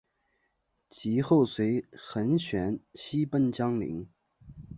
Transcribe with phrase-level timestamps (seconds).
[0.89, 4.09] 及后随桓玄西奔江陵。